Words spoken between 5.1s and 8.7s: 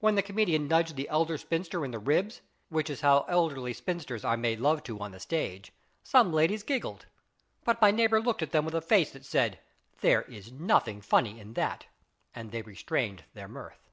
the stage, some ladies giggled, but my neighbour looked at them